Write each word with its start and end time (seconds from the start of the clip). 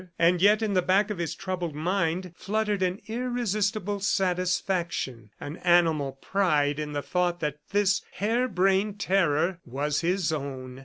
And 0.17 0.41
yet 0.41 0.63
in 0.63 0.73
the 0.73 0.81
back 0.81 1.11
of 1.11 1.19
his 1.19 1.35
troubled 1.35 1.75
mind 1.75 2.33
fluttered 2.35 2.81
an 2.81 3.01
irresistible 3.05 3.99
satisfaction 3.99 5.29
an 5.39 5.57
animal 5.57 6.13
pride 6.13 6.79
in 6.79 6.93
the 6.93 7.03
thought 7.03 7.39
that 7.41 7.59
this 7.69 8.01
hare 8.13 8.47
brained 8.47 8.99
terror 8.99 9.59
was 9.63 10.01
his 10.01 10.31
own. 10.33 10.79